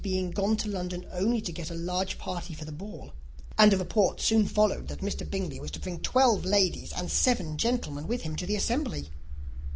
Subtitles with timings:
[0.03, 3.13] _]]being gone to London only to get a large party for the ball;
[3.59, 5.29] and a report soon followed that Mr.
[5.29, 9.11] Bingley was to bring twelve ladies and seven gentlemen with him to the assembly.